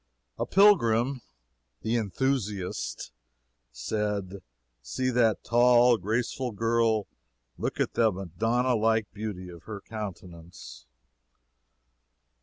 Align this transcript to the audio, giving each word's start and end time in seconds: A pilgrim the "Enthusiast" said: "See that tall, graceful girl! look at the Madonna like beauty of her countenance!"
A 0.39 0.47
pilgrim 0.47 1.21
the 1.83 1.95
"Enthusiast" 1.95 3.11
said: 3.71 4.41
"See 4.81 5.11
that 5.11 5.43
tall, 5.43 5.97
graceful 5.99 6.53
girl! 6.53 7.05
look 7.59 7.79
at 7.79 7.93
the 7.93 8.11
Madonna 8.11 8.73
like 8.75 9.13
beauty 9.13 9.47
of 9.49 9.65
her 9.65 9.79
countenance!" 9.79 10.87